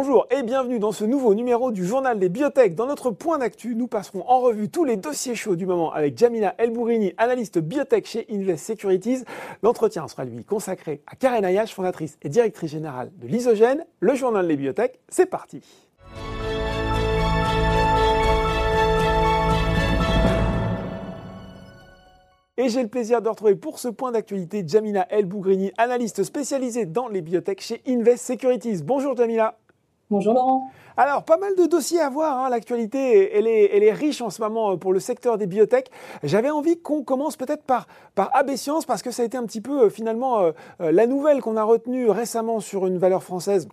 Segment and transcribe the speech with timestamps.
[0.00, 2.76] Bonjour et bienvenue dans ce nouveau numéro du journal des biotech.
[2.76, 6.16] Dans notre point d'actu, nous passerons en revue tous les dossiers chauds du moment avec
[6.16, 9.24] Jamila Elbourini, analyste biotech chez Invest Securities.
[9.64, 13.84] L'entretien sera lui consacré à Karen Ayash, fondatrice et directrice générale de l'Isogène.
[13.98, 15.62] Le journal des biotech, c'est parti.
[22.56, 26.86] Et j'ai le plaisir de retrouver pour ce point d'actualité Jamila El Bougrini, analyste spécialisée
[26.86, 28.84] dans les biotech chez Invest Securities.
[28.84, 29.58] Bonjour Jamila.
[30.10, 30.70] Bonjour Laurent.
[30.96, 32.38] Alors, pas mal de dossiers à voir.
[32.38, 32.48] Hein.
[32.48, 35.90] L'actualité, elle est, elle est, riche en ce moment euh, pour le secteur des biotech.
[36.22, 39.60] J'avais envie qu'on commence peut-être par, par Science parce que ça a été un petit
[39.60, 43.68] peu euh, finalement euh, la nouvelle qu'on a retenue récemment sur une valeur française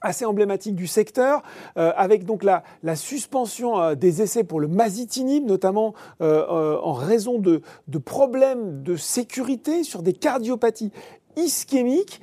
[0.00, 1.42] assez emblématique du secteur,
[1.76, 2.62] avec donc la,
[2.96, 10.02] suspension des essais pour le masitinib, notamment en raison de, de, problèmes de sécurité sur
[10.02, 10.90] des cardiopathies
[11.36, 12.22] ischémiques.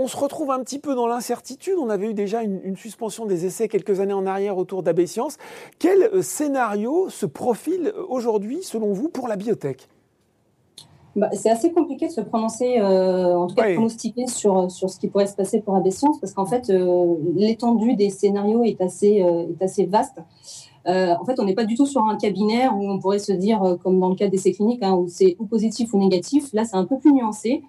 [0.00, 1.74] On se retrouve un petit peu dans l'incertitude.
[1.78, 5.36] On avait eu déjà une, une, suspension des essais quelques années en arrière autour d'Abessience.
[5.78, 9.88] Quel scénario se profile aujourd'hui, selon vous, pour la biotech?
[11.16, 14.88] Bah, c'est assez compliqué de se prononcer, euh, en tout cas de pronostiquer sur, sur
[14.88, 18.80] ce qui pourrait se passer pour Abessiance, parce qu'en fait, euh, l'étendue des scénarios est
[18.80, 20.18] assez, euh, est assez vaste.
[20.86, 23.76] en fait, on n'est pas du tout sur un cabinet où on pourrait se dire,
[23.82, 26.48] comme dans le cas d'essais cliniques, hein, où c'est ou positif ou négatif.
[26.52, 27.62] Là, c'est un peu plus nuancé.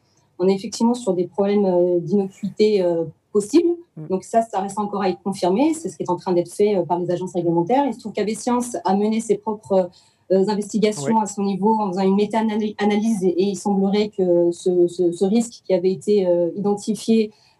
[0.43, 2.83] On est effectivement sur des problèmes d'innocuité
[3.31, 3.69] possibles.
[3.95, 4.07] Mm.
[4.07, 5.73] Donc ça, ça reste encore à être confirmé.
[5.73, 7.85] C'est ce qui est en train d'être fait par les agences réglementaires.
[7.85, 9.89] Il se trouve qu'Abessiance a mené ses propres
[10.31, 15.61] euh, investigations à son niveau en faisant une méta-analyse et, il semblerait que ce, risque
[15.65, 16.25] qui avait été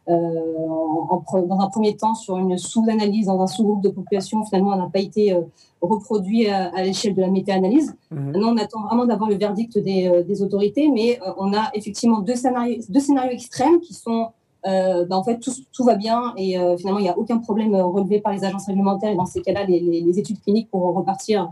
[0.10, 4.76] euh, euh, dans un premier temps sur une sous-analyse dans un sous-groupe de population, finalement,
[4.76, 5.38] n'a pas été
[5.82, 7.96] reproduit à, l'échelle de la méta-analyse.
[8.12, 8.26] Mhm.
[8.26, 12.82] Maintenant, on attend vraiment d'avoir le verdict des, autorités, mais on a effectivement deux scénarios,
[12.90, 14.30] deux scénarios extrêmes qui sont
[14.64, 18.22] ben, en fait, tout, tout, va bien et finalement, il n'y a aucun problème relevé
[18.22, 19.12] par les agences réglementaires.
[19.12, 21.52] Et dans ces cas-là, les, les, études cliniques pourront repartir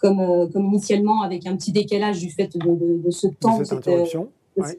[0.00, 3.64] comme, euh, comme initialement, avec un petit décalage du fait de, de, ce temps, de
[3.64, 4.04] cette, euh,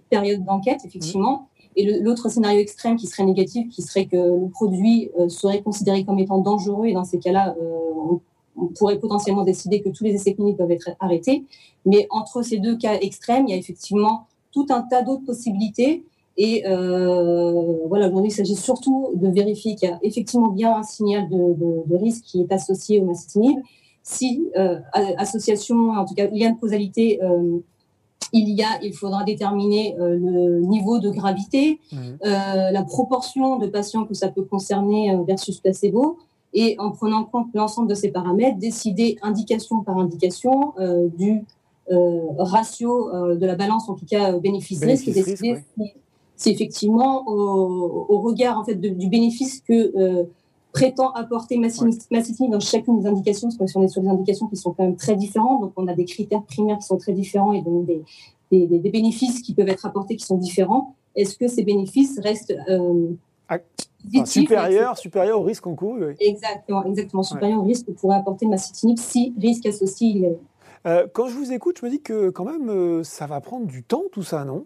[0.10, 1.48] période d'enquête, effectivement.
[1.76, 6.04] Et l'autre scénario extrême qui serait négatif, qui serait que le produit euh, serait considéré
[6.04, 7.56] comme étant dangereux, et dans ces cas-là,
[7.96, 8.20] on,
[8.78, 11.46] pourrait potentiellement décider que tous les essais cliniques doivent être arrêtés.
[11.86, 16.04] Mais entre ces deux cas extrêmes, il y a effectivement tout un tas d'autres possibilités.
[16.38, 16.64] Et
[17.88, 21.96] voilà, aujourd'hui, il s'agit surtout de vérifier qu'il y a effectivement bien un signal de,
[21.96, 23.58] risque qui est associé au mastitinib
[24.04, 24.80] si euh,
[25.18, 27.60] association, en tout cas lien de causalité, euh,
[28.34, 31.98] il y a, il faudra déterminer euh, le niveau de gravité, mmh.
[32.24, 36.18] la proportion de patients que ça peut concerner versus placebo,
[36.54, 40.74] et en prenant en compte l'ensemble de ces paramètres, décider indication par indication
[41.18, 41.46] du
[42.38, 45.58] ratio de la balance, en tout cas bénéfice-risque, et décider
[46.36, 50.28] si, effectivement, au, regard en fait du bénéfice que
[50.72, 54.74] prétend apporter massitinib dans chacune des indications, parce qu'on est sur des indications qui sont
[54.74, 57.62] quand même très différentes, donc on a des critères primaires qui sont très différents et
[57.62, 58.04] donc des,
[58.52, 60.96] des, bénéfices qui peuvent être apportés qui sont différents.
[61.16, 63.10] Est-ce que ces bénéfices restent euh,
[64.26, 67.24] supérieurs supérieur au risque en cours Exactement, exactement.
[67.24, 70.40] Supérieur au risque que pourrait apporter massitinib si risque associé il y avait.
[70.88, 73.68] Euh, quand je vous écoute, je me dis que quand même, euh, ça va prendre
[73.68, 74.66] du temps tout ça, non?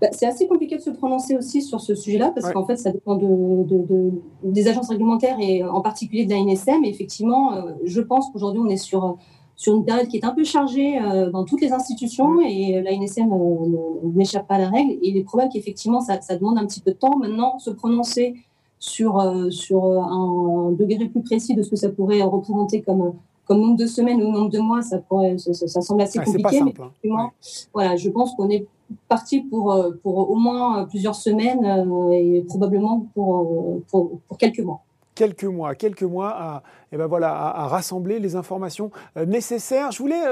[0.00, 2.90] Bah, c'est assez compliqué de se prononcer aussi sur ce sujet-là parce qu'en fait, ça
[2.90, 4.12] dépend de,
[4.42, 6.84] des agences réglementaires et en particulier de la NSM.
[6.84, 9.18] Et effectivement, euh, je pense qu'aujourd'hui, on est sur,
[9.56, 12.92] sur une période qui est un peu chargée euh, dans toutes les institutions et la
[12.92, 14.92] NSM euh, n'échappe pas à la règle.
[14.92, 17.18] Et il est probable qu'effectivement, ça, ça, demande un petit peu de temps.
[17.18, 18.36] Maintenant, se prononcer
[18.78, 23.12] sur, sur un degré plus précis de ce que ça pourrait représenter comme
[23.50, 26.62] comme nombre de semaines ou nombre de mois, ça, pourrait, ça, semble assez compliqué.
[26.62, 26.72] mais
[27.10, 27.30] hein.
[27.74, 28.64] voilà, je pense qu'on est
[29.08, 34.80] parti pour, euh, pour au moins plusieurs semaines euh, et probablement pour, euh, quelques mois
[35.16, 38.90] quelques mois, quelques mois à, eh ben rassembler les informations
[39.26, 39.92] nécessaires.
[39.92, 40.22] Je voulais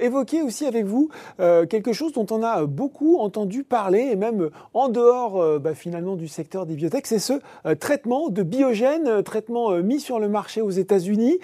[0.00, 4.88] évoquer aussi avec vous quelque chose dont on a beaucoup entendu parler, et même en
[4.88, 7.34] dehors bah, finalement du secteur des biotech, c'est ce
[7.74, 11.38] traitement de biogènes, traitement mis sur le marché aux États-Unis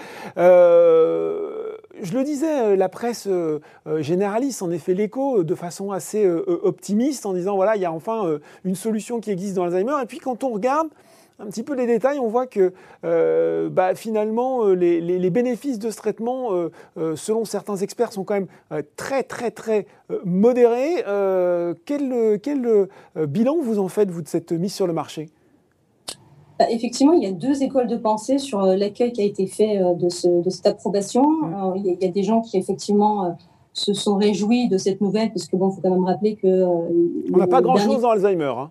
[2.02, 6.28] je le disais, euh, la presse euh, euh, généraliste en effet l'écho de façon assez
[6.28, 9.94] optimiste en disant voilà, il y a enfin une solution qui existe dans Alzheimer.
[10.02, 10.88] Et puis quand on regarde
[11.38, 12.72] un petit peu les détails, on voit que
[13.68, 16.50] bah, finalement les, bénéfices de ce traitement,
[17.14, 18.48] selon certains experts, sont quand même
[18.96, 19.86] très très très
[20.24, 21.04] modérés.
[21.84, 25.28] quel, quel bilan vous en faites, vous, de cette mise sur le marché?
[26.70, 29.80] Effectivement, il y a deux écoles de pensée sur euh, l'accueil qui a été fait
[29.80, 31.24] euh, de, cette approbation.
[31.76, 33.28] Il, y a, des gens qui, effectivement, euh,
[33.72, 36.64] se sont réjouis de cette nouvelle, parce que bon, faut quand même rappeler que...
[37.32, 38.52] On n'a pas grand-chose dans Alzheimer.
[38.56, 38.70] Hein.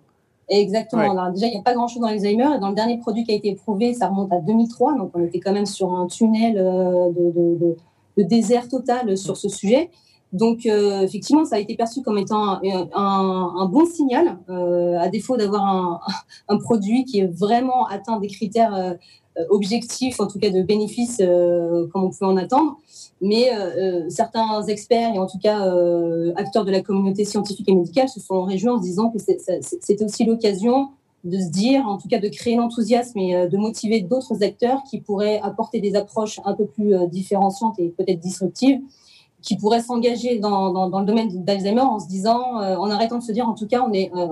[0.49, 1.11] Exactement.
[1.11, 2.55] Alors, déjà, il n'y a pas grand-chose dans l'Alzheimer.
[2.55, 4.97] Et dans le dernier produit qui a été éprouvé, ça remonte à 2003.
[4.97, 7.75] Donc, on était quand même sur un tunnel de,
[8.17, 9.89] de désert total sur ce sujet.
[10.33, 12.59] Donc, euh, effectivement, ça a été perçu comme étant
[12.93, 16.05] un, bon signal, euh, à défaut d'avoir
[16.49, 18.93] un, produit qui est vraiment atteint des critères euh,
[19.49, 22.77] objectifs, en tout cas de bénéfices, comme on pouvait en attendre.
[23.21, 23.51] Mais
[24.09, 25.59] certains experts et en tout cas
[26.35, 30.03] acteurs de la communauté scientifique et médicale se sont réjouis en se disant que c'était
[30.03, 30.89] aussi l'occasion
[31.23, 35.01] de se dire, en tout cas de créer l'enthousiasme et de motiver d'autres acteurs qui
[35.01, 38.81] pourraient apporter des approches un peu plus différenciantes et peut-être disruptives
[39.41, 43.23] qui pourraient s'engager dans, dans, le domaine d'Alzheimer en se disant, euh, en arrêtant de
[43.23, 44.27] se dire, en tout cas, on est, euh,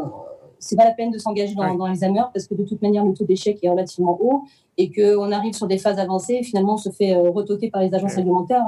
[0.60, 3.14] c'est pas la peine de s'engager dans, dans Alzheimer parce que de toute manière, le
[3.14, 4.44] taux d'échec est relativement haut
[4.78, 7.82] et qu'on arrive sur des phases avancées, et finalement, on se fait euh, retoquer par
[7.82, 8.66] les agences réglementaires,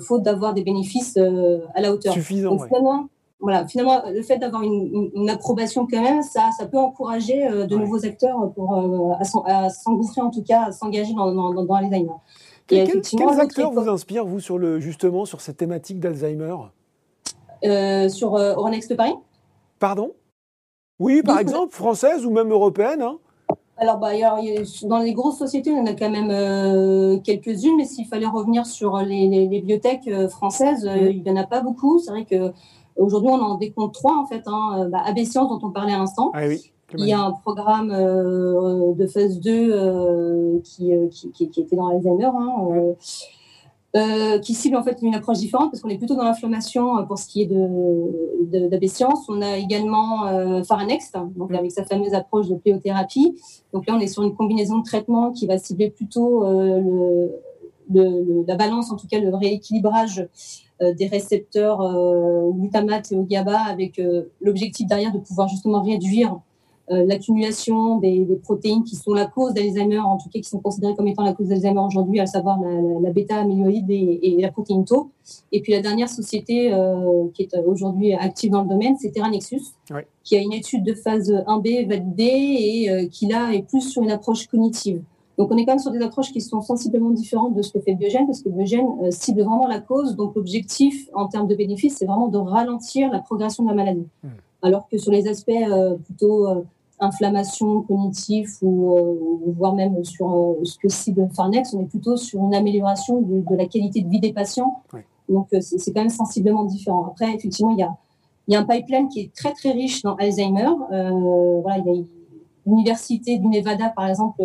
[0.00, 2.14] faute d'avoir des bénéfices à la hauteur.
[2.14, 2.56] Suffisant.
[2.58, 3.08] finalement,
[3.40, 7.76] voilà, finalement, le fait d'avoir une, une, approbation quand même, ça, ça peut encourager de
[7.76, 8.74] nouveaux acteurs pour,
[9.46, 11.66] à s'engouffrer, en tout cas, à s'engager dans, dans, dans
[12.66, 16.56] Quels acteurs vous inspirent, vous, sur le, justement, sur cette thématique d'Alzheimer?
[17.64, 19.14] Euh, Sur euh, Euronext Paris?
[19.78, 20.12] Pardon?
[20.98, 23.18] Oui, par exemple, française ou même européenne hein
[23.76, 24.10] alors, bah,
[24.84, 28.66] dans les grosses sociétés, on en a quand même euh, quelques-unes, mais s'il fallait revenir
[28.66, 31.08] sur les, bibliothèques françaises, mmh.
[31.10, 31.98] il n'y en a pas beaucoup.
[31.98, 34.42] C'est vrai qu'aujourd'hui, on en décompte trois, en fait.
[34.46, 34.88] Hein.
[34.92, 36.30] Bah, dont on parlait à l'instant.
[36.34, 36.72] Ah, oui.
[36.98, 41.88] Il y a un programme euh, de phase 2 euh, qui, qui, qui, était dans
[41.88, 42.94] Alzheimer, hein,
[43.96, 47.18] euh, qui cible en fait une approche différente parce qu'on est plutôt dans l'inflammation pour
[47.18, 47.56] ce qui est de,
[48.50, 53.36] de, On a également euh, Faranext, donc avec sa fameuse approche de pléothérapie.
[53.72, 57.30] Donc là, on est sur une combinaison de traitements qui va cibler plutôt le,
[57.92, 60.28] le, la balance, en tout cas le rééquilibrage
[60.80, 61.78] des récepteurs
[62.52, 64.00] glutamate et au GABA avec
[64.40, 66.53] l'objectif derrière de pouvoir justement réduire euh,
[66.88, 71.08] l'accumulation des, protéines qui sont la cause d'Alzheimer, en tout cas qui sont considérées comme
[71.08, 72.58] étant la cause d'Alzheimer aujourd'hui, à savoir
[73.00, 75.10] la, bêta-amyloïde et, la protéine tau.
[75.52, 79.62] Et puis la dernière société euh, qui est aujourd'hui active dans le domaine, c'est Terranexus,
[80.22, 84.02] qui a une étude de phase 1B validée et euh, qui là est plus sur
[84.02, 85.00] une approche cognitive.
[85.38, 87.80] Donc on est quand même sur des approches qui sont sensiblement différentes de ce que
[87.80, 90.14] fait Biogène, parce que Biogène cible vraiment la cause.
[90.16, 94.06] Donc l'objectif en termes de bénéfices, c'est vraiment de ralentir la progression de la maladie.
[94.22, 94.28] Hmm.
[94.64, 95.52] Alors que sur les aspects
[96.04, 96.64] plutôt
[97.00, 102.16] inflammation cognitive ou, euh, voire même sur euh, ce que cible Farnex, on est plutôt
[102.16, 104.82] sur une amélioration de, la qualité de vie des patients.
[105.28, 107.06] Donc euh, c'est quand même sensiblement différent.
[107.06, 107.96] Après, effectivement, il y a,
[108.46, 110.68] il y a un pipeline qui est très très riche dans Alzheimer.
[110.90, 112.02] voilà, il y a
[112.66, 114.42] l'université du Nevada, par exemple,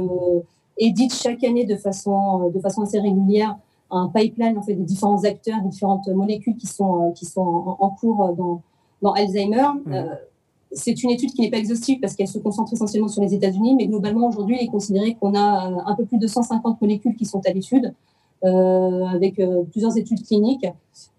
[0.77, 3.57] édite chaque année de façon, de façon assez régulière
[3.91, 8.33] un pipeline en fait de différents acteurs, différentes molécules qui sont, qui sont en, cours
[8.35, 8.61] dans,
[9.01, 9.67] dans Alzheimer
[10.71, 13.75] c'est une étude qui n'est pas exhaustive parce qu'elle se concentre essentiellement sur les États-Unis,
[13.75, 17.15] mais globalement, aujourd'hui, il est considéré qu'on a euh, un peu plus de 150 molécules
[17.15, 17.93] qui sont à l'étude,
[18.45, 20.67] euh, avec euh, plusieurs études cliniques.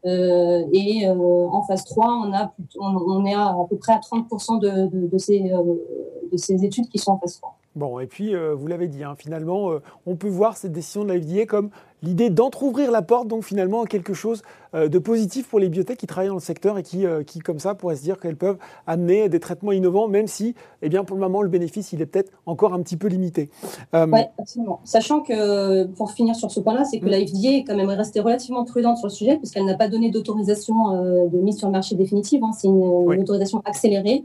[0.04, 5.40] et en phase 3, on, a, on, est à, peu près à 30% de, ces,
[5.40, 7.56] de ces études qui sont en phase 3.
[7.76, 9.70] Bon, et puis, vous l'avez dit, hein, finalement,
[10.06, 11.70] on peut voir cette décision de la FDA comme
[12.02, 14.42] l'idée d'entrouvrir la porte, donc finalement quelque chose
[14.74, 17.40] euh, de positif pour les biotech qui travaillent dans le secteur et qui, euh, qui
[17.40, 21.04] comme ça, pourraient se dire qu'elles peuvent amener des traitements innovants, même si, eh bien,
[21.04, 23.50] pour le moment, le bénéfice, il est peut-être encore un petit peu limité.
[23.94, 24.80] Euh, oui, absolument.
[24.84, 27.08] Sachant que, pour finir sur ce point-là, c'est que mm.
[27.08, 30.10] la FDA est quand même restée relativement prudente sur le sujet, puisqu'elle n'a pas donné
[30.10, 32.42] d'autorisation de mise sur le marché définitive.
[32.44, 32.52] Hein.
[32.56, 34.24] C'est une, autorisation accélérée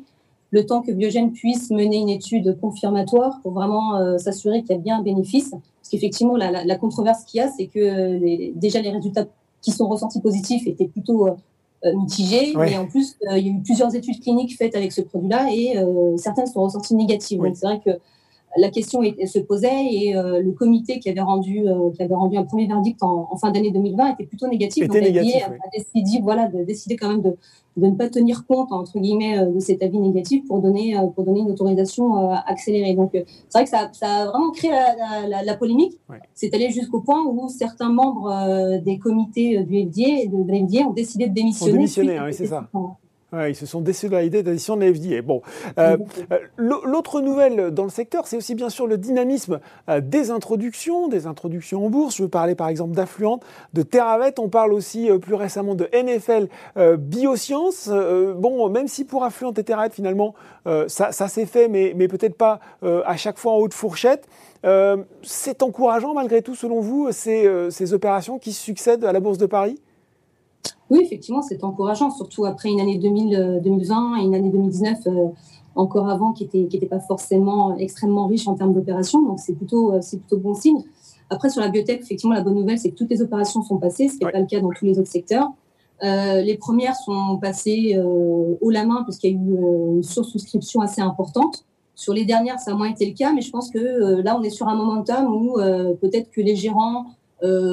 [0.56, 4.82] le temps que Biogène puisse mener une étude confirmatoire pour vraiment s'assurer qu'il y a
[4.82, 5.50] bien un bénéfice.
[5.52, 9.26] Parce qu'effectivement, la, controverse qu'il y a, c'est que déjà les résultats
[9.62, 11.28] qui sont ressentis positifs étaient plutôt
[11.86, 12.54] euh, mitigés.
[12.68, 15.50] Et en plus, euh, il y a eu plusieurs études cliniques faites avec ce produit-là
[15.52, 17.40] et euh, certaines sont ressenties négatives.
[17.40, 17.92] Donc c'est vrai que
[18.58, 22.68] la question se posait et le comité qui avait, rendu, qui avait rendu un premier
[22.68, 24.88] verdict en, fin d'année 2020 était plutôt négatif.
[24.88, 27.36] donc, négatif, a, décidé, voilà, de décider quand même de,
[27.78, 31.08] de ne pas tenir compte entre guillemets euh, de cet avis négatif pour donner euh,
[31.08, 32.94] pour donner une autorisation euh, accélérée.
[32.94, 36.00] Donc c'est vrai que ça, ça, a vraiment créé la, la, polémique.
[36.34, 41.28] C'est allé jusqu'au point où certains membres des comités du FDA, de, de ont décidé
[41.28, 41.74] de démissionner.
[41.74, 42.70] démissionner, oui, c'est ça
[43.34, 45.22] ils se sont décidés de l'idée d'addition de la FDA.
[45.22, 45.42] Bon,
[45.78, 45.98] euh,
[46.32, 51.08] euh, l'autre nouvelle dans le secteur, c'est aussi bien sûr le dynamisme euh, des introductions,
[51.08, 52.18] des introductions en bourse.
[52.18, 53.40] Je veux parler par exemple d'Affluent,
[53.74, 54.34] de Terravet.
[54.40, 56.48] On parle aussi plus récemment de NFL
[56.98, 57.90] Biosciences.
[57.90, 60.34] bon, même si pour Affluent et Terravet, finalement,
[60.88, 64.28] ça, s'est fait, mais, mais peut-être pas à chaque fois en haute fourchette.
[65.24, 69.46] c'est encourageant malgré tout, selon vous, ces, ces opérations qui succèdent à la Bourse de
[69.46, 69.80] Paris?
[70.90, 75.28] Oui, effectivement, c'est encourageant, surtout après une année 2020 euh, et une année 2019 euh,
[75.76, 79.22] encore avant qui n'était qui était pas forcément extrêmement riche en termes d'opérations.
[79.22, 80.84] Donc c'est plutôt, c'est plutôt bon signe.
[81.30, 84.08] Après, sur la biotech, effectivement, la bonne nouvelle, c'est que toutes les opérations sont passées,
[84.08, 85.50] ce qui n'est pas le cas dans tous les autres secteurs.
[86.04, 90.04] Euh, les premières sont passées euh, haut la main puisqu'il y a eu euh, une
[90.04, 91.66] sursouscription assez importante.
[91.96, 94.38] Sur les dernières, ça a moins été le cas, mais je pense que euh, là,
[94.38, 95.56] on est sur un momentum où
[96.02, 97.06] peut-être que les gérants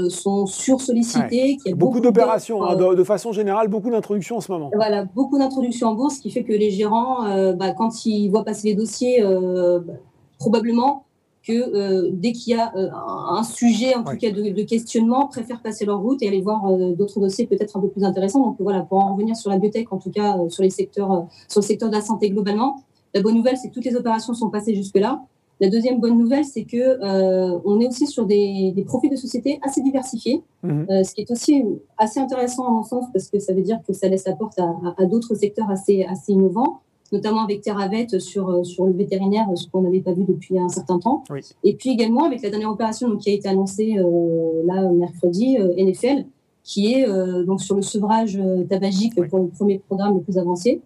[0.08, 1.58] sont sursollicités.
[1.64, 1.72] Ouais.
[1.72, 4.70] beaucoup, beaucoup d'opérations, hein, de, de, façon générale, beaucoup d'introductions en ce moment.
[4.74, 8.44] Voilà, beaucoup d'introductions en bourse, ce qui fait que les gérants, bah, quand ils voient
[8.44, 9.94] passer les dossiers, bah,
[10.38, 11.04] probablement
[11.46, 15.26] que euh, dès qu'il y a euh, un sujet, en tout cas, de, de, questionnement,
[15.26, 18.40] préfèrent passer leur route et aller voir euh, d'autres dossiers peut-être un peu plus intéressants.
[18.40, 21.60] Donc voilà, pour en revenir sur la biotech, en tout cas sur les secteurs, sur
[21.60, 22.82] le secteur de la santé globalement,
[23.14, 25.22] la bonne nouvelle, c'est que toutes les opérations sont passées jusque-là.
[25.62, 26.98] La deuxième bonne nouvelle, c'est que
[27.64, 31.04] on est aussi sur des, des, profils de société assez diversifiés, mmh.
[31.04, 31.64] ce qui est aussi
[31.96, 34.58] assez intéressant à mon sens parce que ça veut dire que ça laisse la porte
[34.58, 36.80] à, à, à d'autres secteurs assez, assez innovants
[37.12, 40.68] notamment avec Terravet sur, euh, sur le vétérinaire, ce qu'on n'avait pas vu depuis un
[40.68, 41.22] certain temps.
[41.30, 41.40] Oui.
[41.62, 45.58] Et puis également avec la dernière opération donc, qui a été annoncée euh, là mercredi,
[45.58, 46.24] euh, NFL,
[46.64, 49.28] qui est euh, donc sur le sevrage euh, tabagique oui.
[49.28, 50.80] pour le premier programme le plus avancé,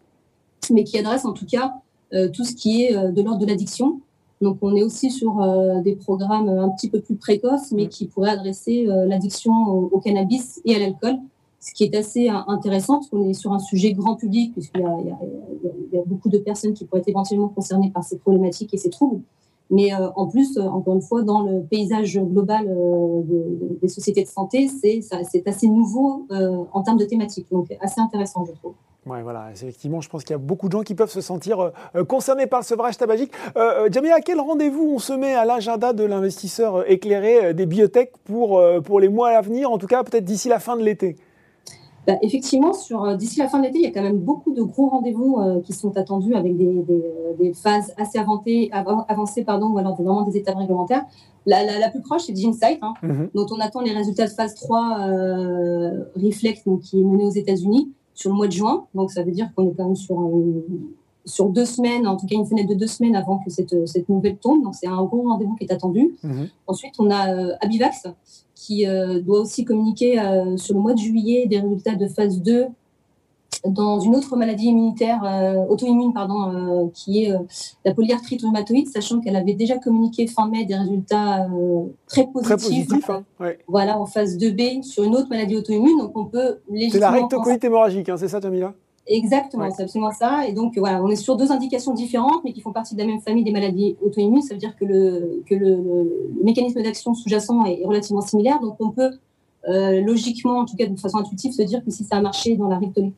[0.70, 1.74] mais qui adresse en tout cas
[2.12, 4.00] euh, tout ce qui est de l'ordre de l'addiction.
[4.40, 5.40] Donc on est aussi sur
[5.82, 10.60] des programmes un petit peu plus précoces, mais qui pourraient adresser l'addiction au, au, cannabis
[10.64, 11.16] et à l'alcool
[11.58, 14.84] ce qui est assez intéressant, parce qu'on est sur un sujet grand public, puisqu'il y,
[14.84, 18.76] y, y, a beaucoup de personnes qui pourraient être éventuellement concernées par ces problématiques et
[18.76, 19.22] ces troubles.
[19.70, 23.78] Mais euh, en plus, euh, encore une fois, dans le paysage global euh, de, de,
[23.82, 25.00] des sociétés de santé, c'est
[25.46, 27.48] assez nouveau euh, en termes de thématiques.
[27.50, 28.74] Donc, assez intéressant, je trouve.
[29.06, 31.60] Ouais, voilà, effectivement, je pense qu'il y a beaucoup de gens qui peuvent se sentir
[31.94, 33.32] euh, concernés par le sevrage tabagique.
[33.56, 38.12] Euh, Jamila, à quel rendez-vous on se met à l'agenda de l'investisseur éclairé des biotech
[38.24, 41.16] pour, pour les mois à venir, en tout cas peut-être d'ici la fin de l'été?
[42.06, 44.62] Bah, effectivement, sur d'ici la fin de l'été, il y a quand même beaucoup de
[44.62, 47.02] gros rendez-vous euh, qui sont attendus avec des, des,
[47.38, 51.04] des phases assez avancées, avancées pardon, ou alors vraiment des étapes réglementaires.
[51.46, 53.28] La, la, la plus proche, c'est Ginsight, hein, mm -hmm.
[53.34, 57.36] dont on attend les résultats de phase 3 euh, Reflex, donc, qui est mené aux
[57.42, 58.86] États-Unis sur le mois de juin.
[58.96, 60.66] Donc, ça veut dire qu'on est quand même sur, euh,
[61.24, 64.08] sur deux semaines, en tout cas une fenêtre de deux semaines avant que cette, cette
[64.08, 64.64] nouvelle tombe.
[64.64, 66.16] Donc, c'est un gros rendez-vous qui est attendu.
[66.24, 66.48] -hmm.
[66.66, 68.08] Ensuite, on a euh, Abivax,
[68.56, 72.40] qui euh, doit aussi communiquer euh, sur le mois de juillet des résultats de phase
[72.42, 72.66] 2
[73.68, 77.38] dans une autre maladie immunitaire, euh, auto-immune, pardon, euh, qui est euh,
[77.84, 81.46] la polyarthrite rhumatoïde, sachant qu'elle avait déjà communiqué fin mai des résultats
[82.06, 82.56] très positifs.
[82.56, 83.58] Très positif, hein, ouais.
[83.66, 85.98] Voilà, en phase 2B sur une autre maladie auto-immune.
[85.98, 86.58] Donc, on peut
[86.90, 88.74] C'est la rectocolite hémorragique, hein, c'est ça, Jamila
[89.08, 89.70] Exactement, ouais.
[89.70, 90.48] c'est absolument ça.
[90.48, 93.06] Et donc, voilà, on est sur deux indications différentes, mais qui font partie de la
[93.06, 94.42] même famille des maladies auto-immunes.
[94.42, 98.58] Ça veut dire que le, que le, le mécanisme d'action sous-jacent est relativement similaire.
[98.60, 99.12] Donc, on peut
[99.68, 102.56] euh, logiquement, en tout cas de façon intuitive, se dire que si ça a marché
[102.56, 103.14] dans la rectolite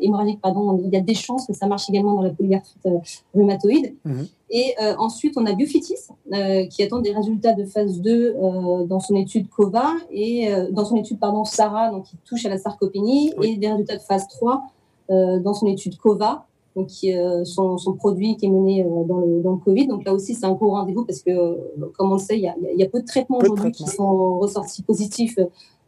[0.00, 2.86] hémorragique, pardon, il y a des chances que ça marche également dans la polyarthrite
[3.34, 3.94] rhumatoïde.
[4.04, 4.26] Mm -hmm.
[4.50, 5.94] Et euh, ensuite, on a Biofitis,
[6.32, 10.70] euh, qui attend des résultats de phase 2 euh, dans son étude COVA et euh,
[10.70, 13.54] dans son étude, pardon, SARA, donc qui touche à la sarcopénie, oui.
[13.54, 14.62] et des résultats de phase 3
[15.08, 16.46] dans son étude COVA,
[16.84, 19.86] qui, euh, son, son, produit qui est mené euh, dans, le, dans, le, Covid.
[19.86, 21.54] Donc là aussi, c'est un gros rendez-vous parce que, euh,
[21.96, 23.86] comme on le sait, il y a, il y a peu de traitements aujourd'hui qui
[23.86, 25.38] sont ressortis positifs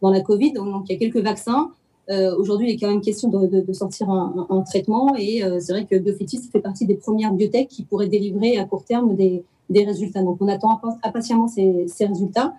[0.00, 0.52] dans la Covid.
[0.52, 1.70] Donc, il y a quelques vaccins.
[2.38, 5.42] aujourd'hui, il est quand même question de, de, de sortir un, un, un, traitement et
[5.60, 9.14] c'est vrai que Biofetis fait partie des premières biotech qui pourraient délivrer à court terme
[9.14, 10.22] des, des résultats.
[10.22, 12.54] Donc on attend impatiemment ces, ces résultats.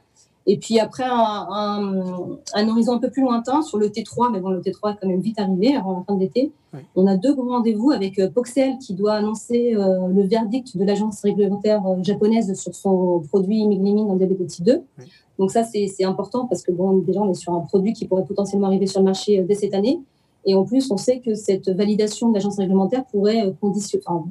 [0.51, 4.39] Et puis après, un, un, un, horizon un peu plus lointain sur le T3, mais
[4.39, 6.51] bon, le T3 est quand même vite arrivé avant la fin de l'été.
[6.73, 6.79] Oui.
[6.95, 10.83] On a deux grands rendez-vous avec euh, Poxel qui doit annoncer euh, le verdict de
[10.83, 14.81] l'agence réglementaire euh, japonaise sur son produit imiglimine dans le diabète de type 2.
[14.97, 15.05] Oui.
[15.37, 18.25] Donc ça, c'est important parce que bon, déjà, on est sur un produit qui pourrait
[18.25, 19.99] potentiellement arriver sur le marché dès cette année.
[20.45, 24.25] Et en plus, on sait que cette validation de l'agence réglementaire pourrait conditionner, enfin,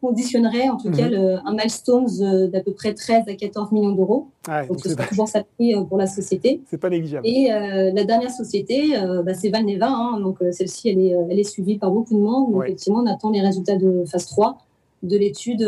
[0.00, 0.96] conditionnerait en tout mmh.
[0.96, 2.06] cas le, un milestone
[2.50, 4.28] d'à peu près 13 à 14 millions d'euros.
[4.68, 6.62] Donc, ce serait toujours ça euh, pour la société.
[6.66, 7.26] C'est pas négligeable.
[7.26, 9.88] Et euh, la dernière société, euh, bah, c'est Valneva.
[9.88, 12.50] Hein, donc euh, celle-ci, elle est, euh, elle est suivie par beaucoup de monde.
[12.50, 12.66] Donc, ouais.
[12.66, 14.58] effectivement, on attend les résultats de phase 3
[15.02, 15.62] de l'étude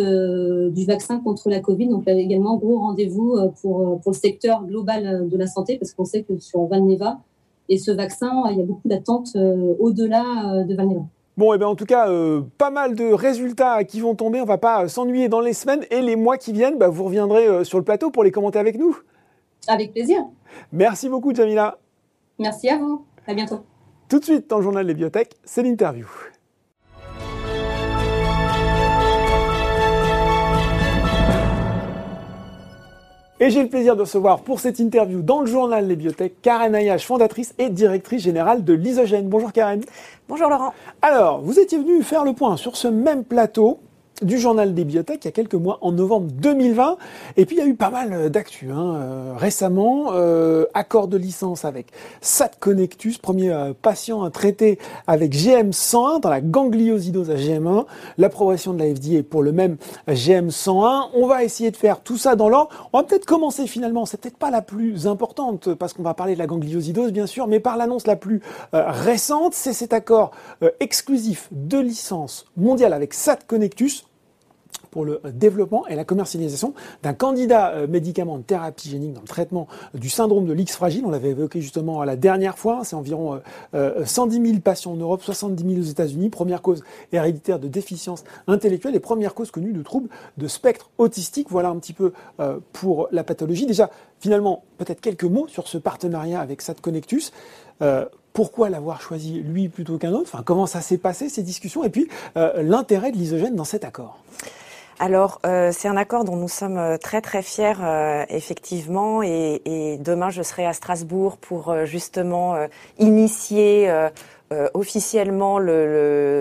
[0.74, 1.88] du vaccin contre la Covid.
[1.88, 6.06] Donc là également, gros rendez-vous pour, pour le secteur global de la santé parce qu'on
[6.06, 7.20] sait que sur Valneva
[7.68, 9.36] et ce vaccin, il y a beaucoup d'attentes
[9.78, 11.04] au-delà de Valneva.
[11.38, 14.40] Bon, et eh bien en tout cas, euh, pas mal de résultats qui vont tomber.
[14.40, 16.78] On va pas s'ennuyer dans les semaines et les mois qui viennent.
[16.78, 18.98] Bah, vous reviendrez euh, sur le plateau pour les commenter avec nous.
[19.68, 20.26] Avec plaisir.
[20.72, 21.78] Merci beaucoup, Jamila.
[22.40, 23.06] Merci à vous.
[23.24, 23.60] À bientôt.
[24.08, 26.08] Tout de suite, dans le journal des biotech, c'est l'interview.
[33.40, 36.74] Et j'ai le plaisir de recevoir pour cette interview dans le journal Les Biotech Karen
[36.74, 39.28] Ayache, fondatrice et directrice générale de l'Isogène.
[39.28, 39.80] Bonjour Karen.
[40.28, 40.74] Bonjour Laurent.
[41.02, 43.78] Alors, vous étiez venu faire le point sur ce même plateau
[44.22, 46.96] du journal des biotech il y a quelques mois, en novembre 2020.
[47.36, 48.94] Et puis il y a eu pas mal euh, d'actu hein.
[48.96, 50.12] Euh, récemment.
[50.12, 51.88] Euh, accord de licence avec
[52.20, 57.86] Satconnectus, premier patient traité avec GM101 dans la gangliosidose à GM1.
[58.16, 59.76] L'approbation de la FDA pour le même
[60.08, 61.08] GM101.
[61.14, 62.88] On va essayer de faire tout ça dans l'ordre.
[62.92, 66.34] On va peut-être commencer finalement, c'est peut-être pas la plus importante parce qu'on va parler
[66.34, 68.40] de la gangliosidose bien sûr, mais par l'annonce la plus
[68.72, 70.32] récente, c'est cet accord
[70.80, 74.07] exclusif de licence mondiale avec Satconnectus
[74.98, 76.74] pour le développement et la commercialisation
[77.04, 81.04] d'un candidat euh, médicament de thérapie génique dans le traitement du syndrome de l'X fragile.
[81.06, 82.80] On l'avait évoqué justement la dernière fois.
[82.82, 83.40] C'est environ
[83.72, 86.30] 110 euh, 000 euh, patients en Europe, 70 000 aux États-Unis.
[86.30, 91.46] Première cause héréditaire de déficience intellectuelle et première cause connue de troubles de spectre autistique.
[91.48, 92.12] Voilà un petit peu
[92.72, 93.66] pour la pathologie.
[93.66, 97.30] Déjà, finalement, peut-être quelques mots sur ce partenariat avec SatConnectus.
[98.32, 100.30] pourquoi l'avoir choisi lui plutôt qu'un autre?
[100.32, 101.84] Enfin, comment ça s'est passé ces discussions?
[101.84, 104.18] Et puis l'intérêt de l'isogène dans cet accord?
[105.00, 109.62] Alors, euh, c'est un accord dont nous sommes euh, très très fiers, euh, effectivement, et,
[109.64, 112.56] et, demain je serai à Strasbourg pour justement
[112.98, 113.90] initier
[114.74, 116.40] officiellement le,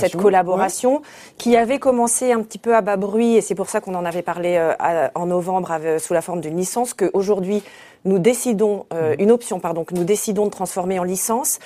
[0.00, 1.02] cette collaboration
[1.38, 4.04] qui avait commencé un petit peu à bas bruit, et c'est pour ça qu'on en
[4.04, 4.60] avait parlé
[5.14, 7.62] en novembre sous la forme d'une licence, qu'aujourd'hui
[8.04, 9.20] nous décidons, mmh.
[9.20, 11.58] une option pardon, que nous décidons de transformer en licence.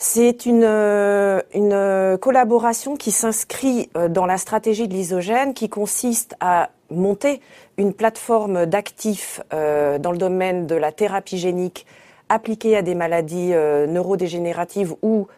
[0.00, 5.68] C'est une, euh, une euh, collaboration qui s'inscrit euh, dans la stratégie de l'isogène qui
[5.68, 7.40] consiste à monter
[7.78, 11.84] une plateforme d'actifs dans le domaine de la thérapie génique
[12.30, 15.28] appliquée à des maladies neurodégénératives ou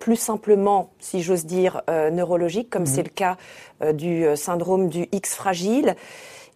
[0.00, 2.86] plus simplement, si j'ose dire, neurologiques, comme mmh.
[2.86, 3.36] c'est le cas
[3.92, 5.94] du syndrome du X fragile.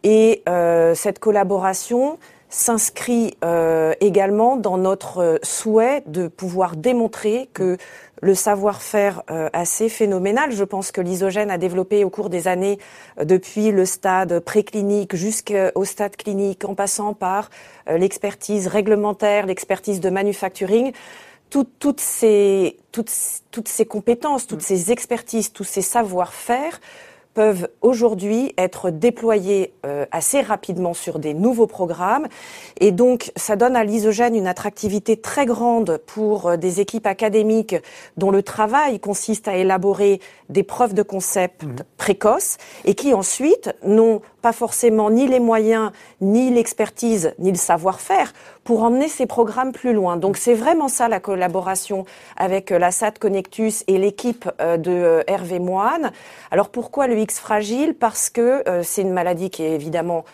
[0.03, 0.43] Et
[0.95, 2.19] cette collaboration
[2.53, 7.79] s'inscrit euh, également dans notre souhait de pouvoir démontrer que
[8.21, 12.79] le savoir-faire euh, assez phénoménal, je pense que l'isogène a développé au cours des années,
[13.19, 17.49] euh, depuis le stade préclinique jusqu'au stade clinique, en passant par
[17.89, 20.93] l'expertise réglementaire, l'expertise de manufacturing,
[21.49, 23.11] toutes, ces, toutes,
[23.51, 26.81] toutes ces compétences, toutes ces expertises, tous ces savoir-faire
[27.35, 32.27] peuvent aujourd'hui être déployés euh, assez rapidement sur des nouveaux programmes.
[32.81, 37.77] Et donc, ça donne à l'isogène une attractivité très grande pour euh, des équipes académiques
[38.17, 41.77] dont le travail consiste à élaborer des preuves de concept mmh.
[41.97, 48.33] précoces et qui ensuite n'ont pas forcément ni les moyens, ni l'expertise, ni le savoir-faire
[48.65, 50.17] pour emmener ces programmes plus loin.
[50.17, 52.05] Donc c'est vraiment ça la collaboration
[52.37, 56.13] avec euh, la SAT Connectus et l'équipe euh, de euh, Hervé Moine.
[56.51, 57.95] Alors pourquoi le X fragile?
[57.95, 60.25] Parce que c'est une maladie qui est évidemment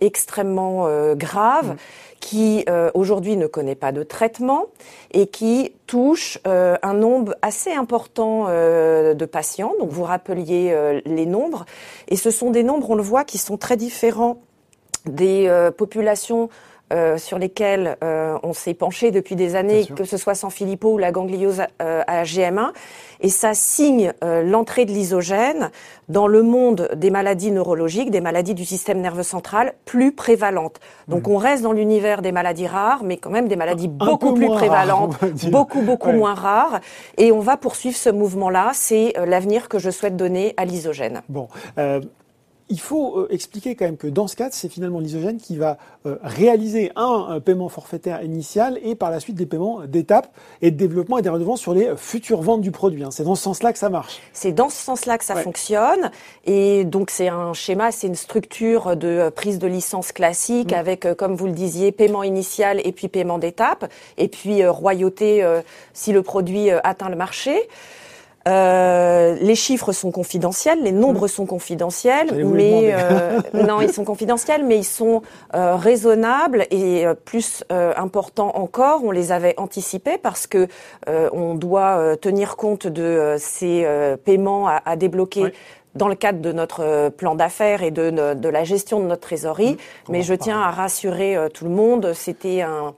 [0.00, 1.76] extrêmement grave.
[2.20, 4.66] Qui aujourd'hui ne connaît pas de traitement
[5.12, 9.72] et qui touche un nombre assez important de patients.
[9.78, 11.64] Donc vous rappeliez les nombres
[12.08, 14.38] et ce sont des nombres, on le voit, qui sont très différents
[15.06, 16.50] des populations
[16.92, 20.94] euh, sur lesquels euh, on s'est penché depuis des années, que ce soit sans Filippo
[20.94, 22.72] ou la gangliose euh, à GM1.
[23.20, 25.70] Et ça signe l'entrée de l'isogène
[26.08, 30.80] dans le monde des maladies neurologiques, des maladies du système nerveux central plus prévalentes.
[31.06, 34.48] Donc on reste dans l'univers des maladies rares, mais quand même des maladies beaucoup plus
[34.48, 35.16] prévalentes,
[35.48, 36.80] beaucoup, beaucoup moins rares.
[37.18, 38.70] Et on va poursuivre ce mouvement-là.
[38.74, 41.22] C'est l'avenir que je souhaite donner à l'isogène.
[41.28, 41.46] Bon
[42.70, 45.76] il faut euh, expliquer quand même que dans ce cadre, c'est finalement l'isogène qui va
[46.06, 50.28] euh, réaliser un, paiement forfaitaire initial et par la suite des paiements d'étape
[50.62, 53.02] et de développement et des redevances sur les euh, futures ventes du produit.
[53.02, 53.10] Hein.
[53.10, 54.20] C'est dans ce sens-là que ça marche.
[54.32, 56.10] C'est dans ce sens-là que ça fonctionne.
[56.44, 60.76] Et donc c'est un schéma, c'est une structure de prise de licence classique mmh.
[60.76, 65.44] avec, comme vous le disiez, paiement initial et puis paiement d'étape et puis royauté
[65.92, 67.68] si le produit atteint le marché.
[68.48, 71.28] Euh, les chiffres sont confidentiels, les nombres mmh.
[71.28, 75.20] sont confidentiels, mais euh, non, ils sont confidentiels, mais ils sont
[75.54, 80.68] euh, raisonnables et euh, plus euh, importants encore, on les avait anticipés parce que
[81.06, 83.86] on doit tenir compte de ces
[84.24, 85.52] paiements à, à débloquer.
[85.96, 89.72] dans le cadre de notre plan d'affaires et de, de, la gestion de notre trésorerie.
[89.72, 90.12] Mmh.
[90.12, 92.94] mais je tiens à rassurer tout le monde, c'était un,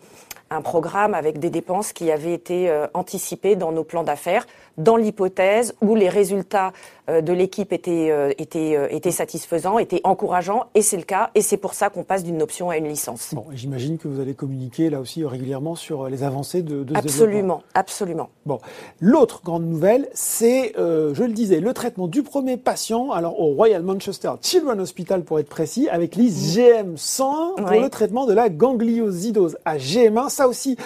[0.51, 4.47] un programme avec des dépenses qui avaient été anticipées dans nos plans d'affaires
[4.79, 6.73] dans l'hypothèse où les résultats
[7.11, 11.31] euh, de l'équipe étaient, euh, étaient, euh, étaient satisfaisants, étaient encourageants, et c'est le cas,
[11.35, 13.35] et c'est pour ça qu'on passe d'une option à une licence.
[13.35, 16.99] Bon, j'imagine que vous allez communiquer là aussi régulièrement sur les avancées de, de ce
[16.99, 18.31] Absolument, absolument.
[18.47, 18.61] Bon,
[19.01, 23.83] l'autre grande nouvelle, c'est, je le disais, le traitement du premier patient, alors au Royal
[23.83, 26.61] Manchester Children's Hospital pour être précis, avec l'IS
[26.97, 30.29] 101 pour le traitement de la gangliosidose à GM1.
[30.29, 30.77] Ça aussi,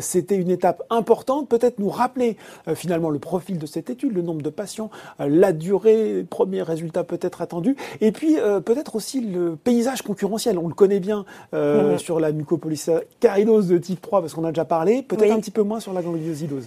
[0.00, 1.48] c'était une étape importante.
[1.48, 2.36] Peut-être nous rappeler
[2.74, 7.40] finalement le profil de cette étude, le nombre de patients, la durée, premier résultat peut-être
[7.40, 10.58] attendu, et puis euh, peut-être aussi le paysage concurrentiel.
[10.58, 14.66] On le connaît bien euh, sur la mucopolysaccharidose de type 3 parce qu'on a déjà
[14.66, 16.66] parlé, peut-être un petit peu moins sur la gangliosidose.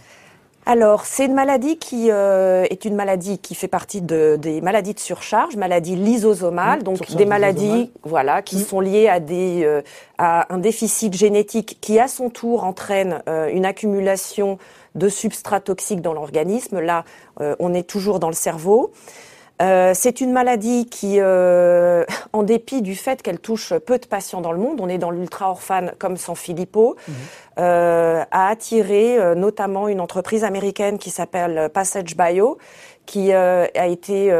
[0.68, 4.96] Alors, c'est une maladie qui euh, est une maladie qui fait partie de, des maladies
[4.96, 8.66] de surcharge, maladie lysosomale, mmh, donc des maladies, voilà, qui mmh.
[8.66, 9.82] sont liées à des
[10.18, 14.58] à un déficit génétique qui, à son tour, entraîne une accumulation
[14.96, 16.80] de substrats toxiques dans l'organisme.
[16.80, 17.04] Là,
[17.42, 18.92] euh, on est toujours dans le cerveau.
[19.62, 22.04] Euh, c'est une maladie qui, euh,
[22.34, 25.12] en dépit du fait qu'elle touche peu de patients dans le monde, on est dans
[25.12, 27.16] l'ultra-orphane comme San Filippo, mhm.
[27.58, 32.58] a attiré notamment une entreprise américaine qui s'appelle Passage Bio,
[33.06, 34.34] qui a été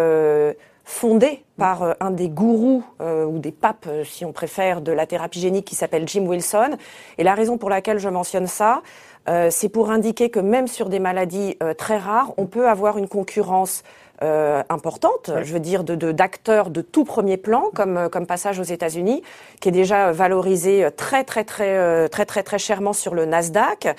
[0.84, 5.64] fondée par un des gourous ou des papes, si on préfère, de la thérapie génique
[5.64, 6.72] qui s'appelle Jim Wilson.
[7.18, 8.82] Et la raison pour laquelle je mentionne ça,
[9.28, 12.98] euh, c'est pour indiquer que même sur des maladies euh, très rares, on peut avoir
[12.98, 13.84] une concurrence
[14.24, 18.64] euh, importante, je veux dire, de d'acteurs de, tout premier plan, comme comme passage aux
[18.64, 19.24] États-Unis,
[19.60, 23.94] qui est déjà valorisé très très très très très très chèrement sur le Nasdaq.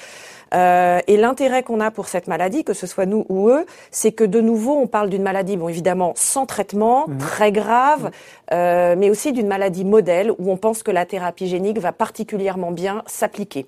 [0.55, 4.12] Euh, et l'intérêt qu'on a pour cette maladie, que ce soit nous ou eux, c'est
[4.12, 7.19] que de nouveau, on parle d'une maladie, bon évidemment, sans traitement, mhm.
[7.19, 8.11] très grave, mhm.
[8.53, 12.71] euh, mais aussi d'une maladie modèle où on pense que la thérapie génique va particulièrement
[12.71, 13.67] bien s'appliquer.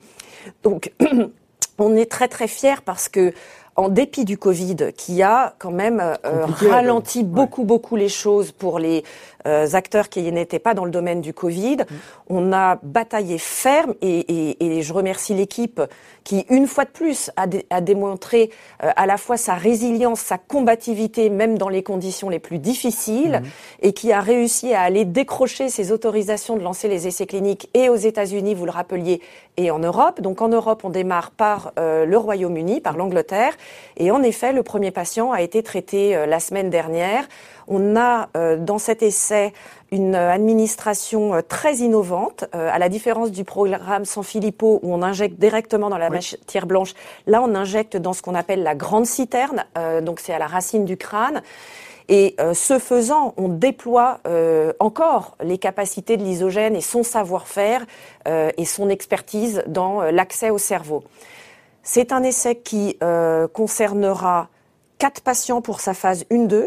[0.62, 0.92] Donc
[1.78, 3.32] on est très très fiers parce que
[3.76, 8.80] en dépit du Covid, qui a quand même euh, ralenti beaucoup beaucoup les choses pour
[8.80, 9.04] les
[9.46, 11.84] euh, acteurs qui n'étaient pas dans le domaine du Covid, mm.
[12.28, 15.80] on a bataillé ferme et, et, et je remercie l'équipe
[16.24, 18.50] qui, une fois de plus, a, a démontré
[18.82, 23.42] euh, à la fois sa résilience, sa combativité, même dans les conditions les plus difficiles,
[23.42, 23.86] mm.
[23.86, 27.88] et qui a réussi à aller décrocher ses autorisations de lancer les essais cliniques et
[27.88, 29.22] aux États-Unis, vous le rappeliez,
[29.58, 30.22] et en Europe.
[30.22, 33.52] Donc en Europe, on démarre par le Royaume-Uni, par l'Angleterre.
[33.96, 37.24] Et en effet, le premier patient a été traité euh, la semaine dernière.
[37.66, 39.52] On a euh, dans cet essai
[39.90, 45.38] une administration euh, très innovante, à la différence du programme San Filippo où on injecte
[45.38, 46.94] directement dans la matière blanche.
[47.26, 49.64] Là, on injecte dans ce qu'on appelle la grande citerne,
[50.02, 51.42] donc c'est à la racine du crâne.
[52.08, 54.20] Et ce faisant, on déploie
[54.78, 57.84] encore les capacités de l'isogène et son savoir-faire
[58.26, 61.04] et son expertise dans l'accès au cerveau.
[61.90, 64.50] C'est un essai qui euh, concernera
[64.98, 66.64] quatre patients pour sa phase 1-2,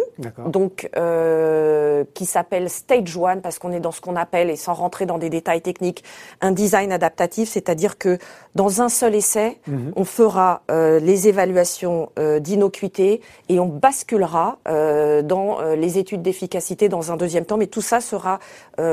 [0.48, 4.74] donc euh, qui s'appelle Stage 1 parce qu'on est dans ce qu'on appelle, et sans
[4.74, 6.04] rentrer dans des détails techniques,
[6.40, 8.18] un design adaptatif, c'est-à-dire que
[8.56, 9.94] dans un seul essai, mhm.
[9.96, 16.22] on fera euh, les évaluations euh, d'innocuité et on basculera euh, dans euh, les études
[16.22, 18.40] d'efficacité dans un deuxième temps, mais tout ça sera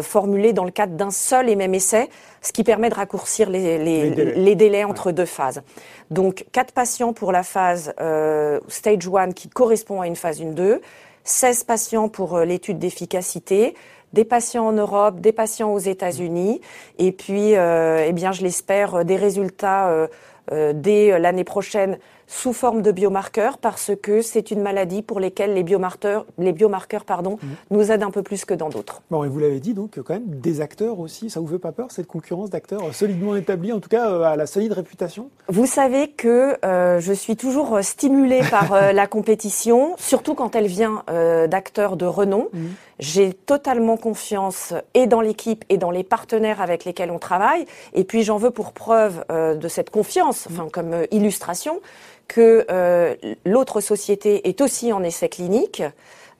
[0.02, 2.10] formulé dans le cadre d'un seul et même essai,
[2.42, 4.84] ce qui permet de raccourcir les, les, les délais.
[4.84, 5.62] entre deux phases.
[6.10, 7.94] Donc quatre patients pour la phase
[8.68, 10.80] Stage 1 qui correspond à une phase 1-2,
[11.24, 13.74] 16 patients pour euh, l'étude d'efficacité,
[14.12, 16.60] des patients en Europe, des patients aux États-Unis,
[16.98, 19.90] et puis, euh, eh bien, je l'espère, des résultats
[20.50, 25.54] euh, dès l'année prochaine sous forme de biomarqueurs parce que c'est une maladie pour lesquelles
[25.54, 27.48] les biomarqueurs, les biomarqueurs pardon, mhm.
[27.70, 29.02] nous aident un peu plus que dans d'autres.
[29.10, 31.72] Bon, et vous l'avez dit, donc quand même des acteurs aussi, ça vous fait pas
[31.72, 35.30] peur cette concurrence d'acteurs solidement établis, en tout cas euh, à la solide réputation?
[35.48, 40.66] Vous savez que euh, je suis toujours stimulée par euh, la compétition, surtout quand elle
[40.66, 41.02] vient
[41.48, 42.48] d'acteurs de renom.
[42.52, 42.70] Mhm.
[42.98, 47.64] J'ai totalement confiance et dans l'équipe et dans les partenaires avec lesquels on travaille.
[47.94, 51.80] Et puis j'en veux pour preuve de cette confiance, enfin comme illustration,
[52.28, 55.82] que euh, l'autre société est aussi en essai clinique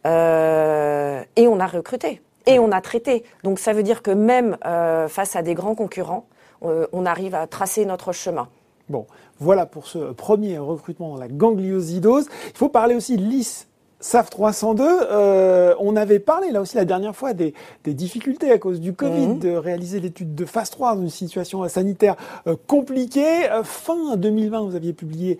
[0.07, 3.24] euh, et on a recruté et on a traité.
[3.42, 6.27] Donc ça veut dire que même euh, face à des grands concurrents,
[6.61, 8.48] on arrive à tracer notre chemin.
[8.88, 9.07] Bon,
[9.38, 12.27] voilà pour ce premier recrutement dans la gangliosidose.
[12.48, 13.67] Il faut parler aussi de l'IS
[14.00, 17.52] SAF 302, euh, on avait parlé là aussi la dernière fois des,
[17.84, 19.38] difficultés à cause du Covid mhm.
[19.40, 22.14] de réaliser l'étude de phase 3 dans une situation sanitaire
[22.46, 23.50] euh, compliquée.
[23.50, 25.38] Euh, fin 2020, vous aviez publié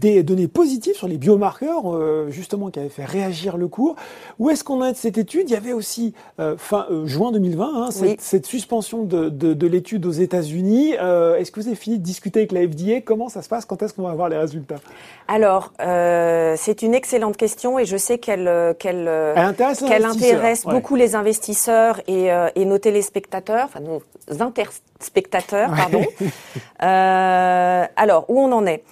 [0.00, 3.96] des données positives sur les biomarqueurs, justement, qui avaient fait réagir le cours.
[4.38, 5.48] Où est-ce qu'on a de cette étude?
[5.48, 6.14] Il y avait aussi
[6.56, 10.92] fin juin 2020 hein, cette, suspension de, de l'étude aux États-Unis.
[10.92, 13.64] est-ce que vous avez fini de discuter avec la FDA Comment ça se passe?
[13.64, 14.80] Quand est-ce qu'on va avoir les résultats?
[15.28, 19.52] Alors, c'est une excellente question et je sais qu'elle euh, qu'elle euh,
[19.86, 24.02] qu'elle intéresse beaucoup les investisseurs et, euh, et, nos téléspectateurs, enfin nos
[24.40, 26.04] interspectateurs, pardon.
[26.82, 28.82] euh, alors où on en est?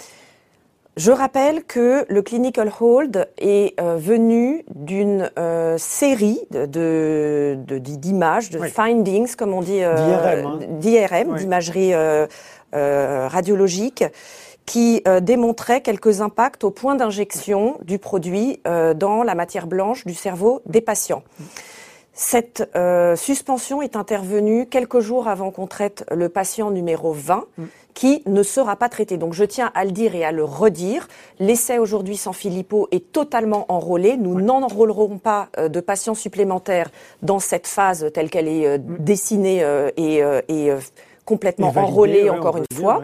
[0.96, 5.30] Je rappelle que le clinical hold est venu d'une
[5.78, 9.80] série de d'images, de, findings, comme on dit,
[10.80, 11.36] d'IRM, hein.
[11.36, 11.92] d'imagerie
[12.72, 14.02] radiologique,
[14.68, 20.04] qui euh, démontrait quelques impacts au point d'injection du produit euh, dans la matière blanche
[20.04, 21.22] du cerveau des patients.
[22.12, 27.46] Cette euh, suspension est intervenue quelques jours avant qu'on traite le patient numéro 20
[27.94, 29.16] qui ne sera pas traité.
[29.16, 31.08] Donc je tiens à le dire et à le redire.
[31.38, 34.16] L'essai aujourd'hui sans Filippo est totalement enrôlé.
[34.16, 36.90] Nous n'enrôlerons pas de patients supplémentaires
[37.22, 39.64] dans cette phase telle qu'elle est dessinée
[39.96, 40.72] et, et
[41.24, 43.02] complètement enrôlée encore une fois.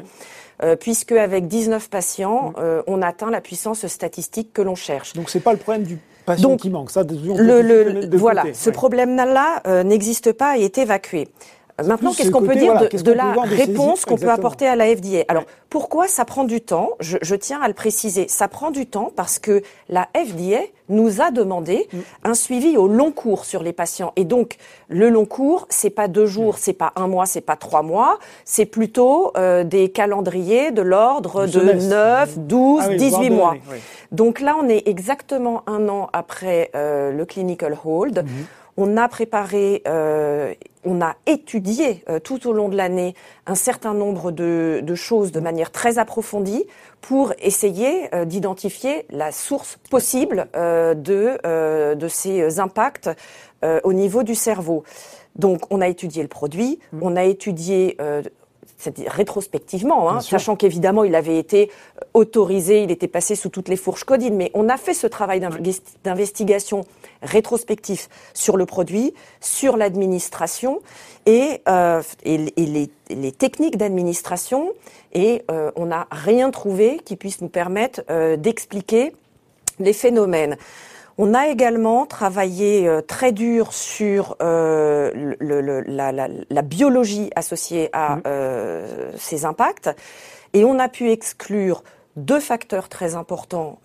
[0.62, 2.54] Euh, puisque avec 19 patients, mm.
[2.58, 5.12] euh, on atteint la puissance statistique que l'on cherche.
[5.14, 7.02] Donc c'est pas le problème du patient qui manque, ça.
[7.02, 11.28] Le, voilà, ce problème-là euh, n'existe pas et est évacué.
[11.82, 15.44] Maintenant, qu'est-ce qu'on peut dire de, la réponse qu'on peut apporter à la FDA Alors,
[15.70, 16.90] pourquoi ça prend du temps?
[17.00, 18.28] Je, je, tiens à le préciser.
[18.28, 21.98] Ça prend du temps parce que la FDA nous a demandé mm.
[22.24, 24.12] un suivi au long cours sur les patients.
[24.16, 24.56] Et donc,
[24.88, 26.58] le long cours, c'est pas deux jours, mm.
[26.60, 31.46] c'est pas un mois, c'est pas trois mois, c'est plutôt euh, des calendriers de l'ordre
[31.46, 33.56] de 9, 12, 18 mois.
[34.12, 38.18] Donc là, on est exactement un an après euh, le clinical hold.
[38.18, 38.44] Mm-hmm.
[38.76, 40.52] On a préparé, euh,
[40.84, 43.14] on a étudié euh, tout au long de l'année
[43.46, 46.64] un certain nombre de, choses de manière très approfondie
[47.00, 53.10] pour essayer euh, d'identifier la source possible de, de ces impacts
[53.82, 54.84] au niveau du cerveau.
[55.36, 56.98] Donc, on a étudié le produit, mmh.
[57.02, 57.96] on a étudié
[59.06, 61.70] rétrospectivement, hein, sachant qu'évidemment il avait été
[62.12, 65.40] autorisé, il était passé sous toutes les fourches codines, mais on a fait ce travail
[66.04, 66.84] d'investigation
[67.22, 70.80] rétrospectif sur le produit, sur l'administration
[71.26, 74.72] et, euh, et, les, les, techniques d'administration,
[75.12, 79.12] et euh, on n'a rien trouvé qui puisse nous permettre euh, d'expliquer
[79.78, 80.56] les phénomènes.
[81.16, 87.88] On a également travaillé euh, très dur sur euh, le, la, la, la, biologie associée
[87.92, 88.22] à mmh.
[88.26, 89.90] euh, ces impacts
[90.54, 91.84] et on a pu exclure
[92.16, 93.80] deux facteurs très importants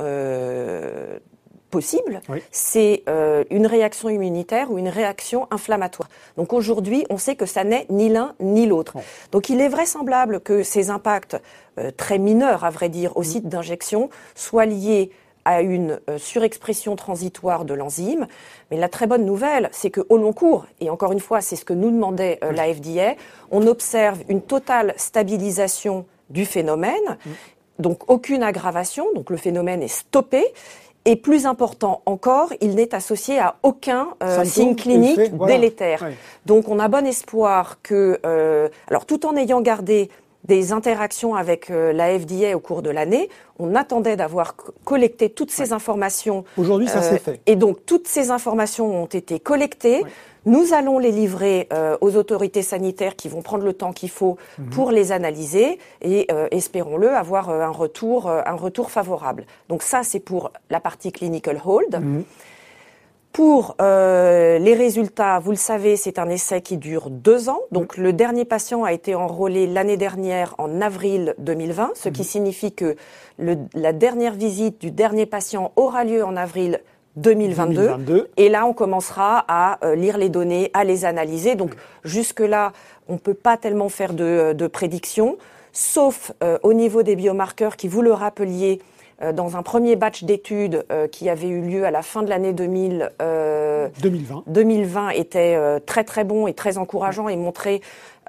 [1.72, 2.22] possibles.
[2.52, 3.04] C'est
[3.50, 6.10] une réaction immunitaire ou une réaction inflammatoire.
[6.38, 8.98] Donc aujourd'hui, on sait que ça n'est ni l'un ni l'autre.
[9.32, 11.38] Donc il est vraisemblable que ces impacts
[11.98, 13.24] très mineurs, à vrai dire, au mmh.
[13.24, 15.10] site d'injection, soient liés
[15.46, 18.28] à une euh, surexpression transitoire de l'enzyme.
[18.72, 21.66] Mais la très bonne nouvelle, c'est qu'au long cours, et encore une fois, c'est ce
[21.66, 23.16] que nous demandait euh, la FDA,
[23.52, 27.30] on observe une totale stabilisation du phénomène, mm.
[27.80, 30.44] donc aucune aggravation, donc le phénomène est stoppé.
[31.06, 36.06] Et plus important encore, il n'est associé à aucun euh, signe clinique délétère.
[36.46, 38.20] Donc on a bon espoir que,
[38.90, 40.10] alors tout en ayant gardé
[40.50, 43.30] des interactions avec euh, la FDA au cours de l'année.
[43.60, 46.44] On attendait d'avoir collecté toutes ces informations.
[46.58, 47.42] Aujourd'hui, ça s'est euh, fait.
[47.46, 50.04] Et donc, toutes ces informations ont été collectées.
[50.46, 54.38] Nous allons les livrer euh, aux autorités sanitaires qui vont prendre le temps qu'il faut
[54.58, 54.70] mhm.
[54.72, 59.46] pour les analyser et espérons-le avoir un retour un retour favorable.
[59.68, 61.94] Donc ça c'est pour la partie clinical hold.
[61.94, 62.24] Mhm.
[63.32, 67.60] Pour euh, les résultats, vous le savez, c'est un essai qui dure deux ans.
[67.72, 72.28] Donc le dernier patient a été enrôlé l'année dernière en avril 2020, ce qui mhm.
[72.28, 72.96] signifie que
[73.38, 76.82] le, la dernière visite du dernier patient aura lieu en avril
[77.18, 78.30] 2022.
[78.38, 81.56] Et là, on commencera à euh, lire les données, à les analyser.
[81.56, 82.74] Donc jusque-là,
[83.08, 85.38] on ne peut pas tellement faire de, de prédictions,
[85.72, 88.99] sauf euh, au niveau des biomarqueurs qui, vous le rappeliez, euh,
[89.34, 92.54] dans un premier batch d'études euh, qui avait eu lieu à la fin de l'année
[92.54, 93.12] 2000,
[94.02, 94.44] 2020.
[94.48, 97.82] 2020 était euh, très très bon et très encourageant et montrait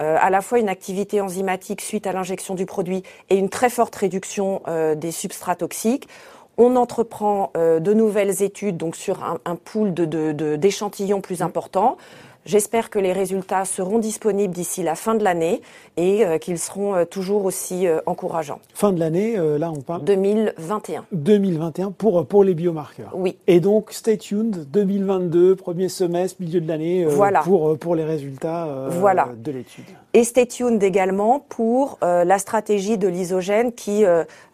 [0.02, 3.94] à la fois une activité enzymatique suite à l'injection du produit et une très forte
[3.94, 4.62] réduction
[4.96, 6.08] des substrats toxiques.
[6.56, 11.98] On entreprend de nouvelles études donc sur un, un pool d'échantillons de, de, plus important.
[12.46, 15.60] J'espère que les résultats seront disponibles d'ici la fin de l'année
[15.96, 18.60] et qu'ils seront toujours aussi encourageants.
[18.74, 21.04] Fin de l'année, là on parle 2021.
[21.12, 23.12] 2021 pour pour les biomarqueurs.
[23.14, 23.36] Oui.
[23.46, 27.40] Et donc stay tuned 2022, premier semestre, milieu de l'année voilà.
[27.40, 29.28] pour pour les résultats voilà.
[29.36, 29.84] de l'étude.
[30.14, 34.04] Et stay tuned également pour la stratégie de l'isogène qui,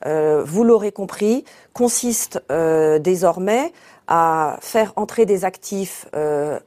[0.05, 2.42] vous l'aurez compris, consiste
[3.01, 3.72] désormais
[4.09, 6.59] à faire entrer des actifs euh,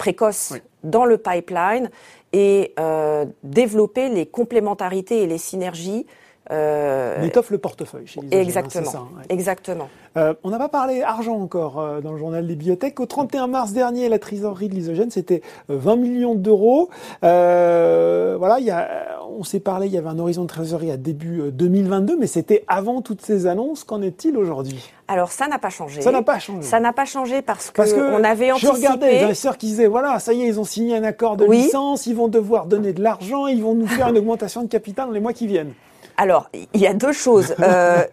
[0.00, 1.90] précoces dans le pipeline
[2.32, 6.06] et euh, développer les complémentarités et les synergies.
[6.50, 8.90] Euh, étoffe le portefeuille chez les Exactement.
[8.90, 9.88] ça, Exactement.
[10.16, 12.98] Euh, on n'a pas parlé argent encore euh, dans le journal des biotech.
[12.98, 16.90] Au 31 mars dernier, la trésorerie de l'isogène, c'était 20 millions d'euros.
[17.22, 20.96] voilà, il y a, on s'est parlé, il y avait un horizon de trésorerie à
[20.96, 23.84] début 2022, mais c'était avant toutes ces annonces.
[23.84, 24.92] Qu'en est-il aujourd'hui?
[25.06, 26.02] Alors ça n'a pas changé.
[26.02, 26.62] Ça n'a pas changé.
[26.62, 28.72] Ça n'a pas changé parce que, parce que on avait anticipé.
[28.72, 31.36] Je regardais les investisseurs qui disaient voilà, ça y est, ils ont signé un accord
[31.36, 34.68] de licence, ils vont devoir donner de l'argent, ils vont nous faire une augmentation de
[34.68, 35.74] capital dans les mois qui viennent.
[36.20, 37.54] Alors, il y a deux choses.
[37.70, 38.04] Euh,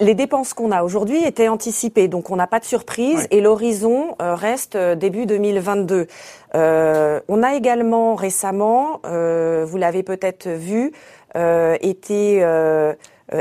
[0.00, 4.16] les dépenses qu'on a aujourd'hui étaient anticipées, donc on n'a pas de surprise et l'horizon
[4.22, 6.06] euh, reste euh, début 2022.
[6.54, 10.92] Euh, on a également récemment, vous l'avez peut-être vu,
[11.34, 12.94] été euh,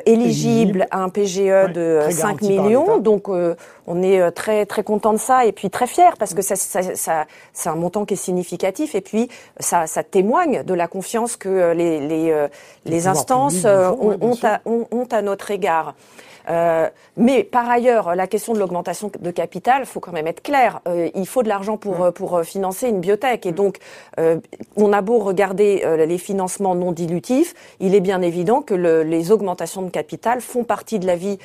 [0.05, 2.97] éligible à un PGE de 5 millions.
[2.97, 3.55] Donc euh,
[3.87, 6.55] on est euh, très très content de ça et puis très fier parce que ça,
[6.55, 10.87] ça, ça c'est un montant qui est significatif et puis ça, ça témoigne de la
[10.87, 12.47] confiance que les, les,
[12.85, 15.95] les instances ont, ont, à, ont, ont, à, notre égard.
[16.49, 20.81] Euh, mais par ailleurs, la question de l'augmentation de capital, faut quand même être clair.
[20.87, 23.77] Euh, il faut de l'argent pour euh, pour financer une biotech, et donc
[24.75, 29.31] on a beau regarder les financements non dilutifs, il est bien évident que le, les
[29.31, 31.37] augmentations de capital font partie de la vie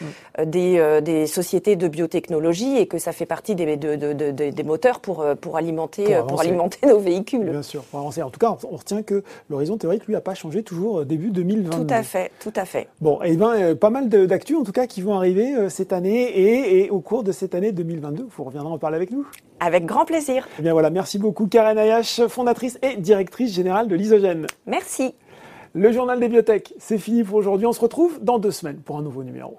[0.44, 4.62] des, des sociétés de biotechnologie et que ça fait partie des, de, de, de, des
[4.62, 7.48] moteurs pour pour alimenter pour, alimenter nos véhicules.
[7.48, 8.22] Bien sûr, pour avancer.
[8.22, 11.86] En tout cas, on retient que l'horizon théorique lui a pas changé toujours début 2022.
[11.86, 12.88] Tout à fait, tout à fait.
[13.00, 15.92] Bon, et eh ben pas mal d'actu en tout cas qui vont arriver euh, cette
[15.92, 18.26] année et, au cours de cette année 2022.
[18.30, 19.26] Vous reviendrez en parler avec nous?
[19.60, 20.46] Avec grand plaisir.
[20.58, 24.46] Eh bien voilà, merci beaucoup Karen Ayash, fondatrice et directrice générale de l'Isogène.
[24.66, 25.14] Merci.
[25.72, 27.66] Le journal des biotech, c'est fini pour aujourd'hui.
[27.66, 29.56] On se retrouve dans deux semaines pour un nouveau numéro.